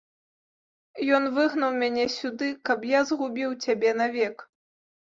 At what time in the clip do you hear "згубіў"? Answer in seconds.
3.13-3.49